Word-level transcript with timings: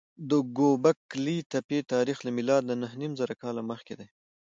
د 0.29 0.31
ګوبک 0.57 0.99
لي 1.25 1.37
تپې 1.51 1.79
تاریخ 1.93 2.17
له 2.25 2.31
میلاده 2.37 2.73
نههنیمزره 2.83 3.35
کاله 3.41 3.61
مخکې 3.71 3.93
دی. 3.99 4.07